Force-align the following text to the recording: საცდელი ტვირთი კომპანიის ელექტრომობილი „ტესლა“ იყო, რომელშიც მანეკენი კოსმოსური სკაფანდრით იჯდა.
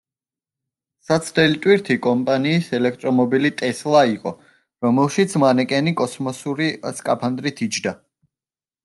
საცდელი 1.07 1.57
ტვირთი 1.65 1.97
კომპანიის 2.05 2.69
ელექტრომობილი 2.77 3.51
„ტესლა“ 3.59 4.01
იყო, 4.13 4.33
რომელშიც 4.87 5.37
მანეკენი 5.45 5.95
კოსმოსური 6.01 6.71
სკაფანდრით 7.03 7.63
იჯდა. 7.69 7.95